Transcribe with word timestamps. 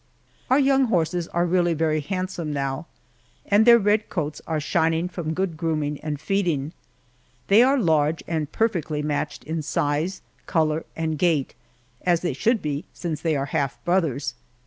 Our 0.49 0.57
young 0.57 0.85
horses 0.85 1.27
are 1.27 1.45
really 1.45 1.75
very 1.75 1.99
handsome 1.99 2.51
now, 2.51 2.87
and 3.45 3.67
their 3.67 3.77
red 3.77 4.09
coats 4.09 4.41
are 4.47 4.59
shining 4.59 5.07
from 5.07 5.35
good 5.35 5.55
grooming 5.55 5.99
and 6.01 6.19
feeding. 6.19 6.73
They 7.49 7.61
are 7.61 7.77
large, 7.77 8.23
and 8.27 8.51
perfectly 8.51 9.03
matched 9.03 9.43
in 9.43 9.61
size, 9.61 10.23
color, 10.47 10.87
and 10.95 11.19
gait, 11.19 11.53
as 12.01 12.21
they 12.21 12.33
should 12.33 12.63
be, 12.63 12.85
since 12.93 13.21
they 13.21 13.35
are 13.35 13.45
half 13.53 13.77
brothers. 13.85 14.33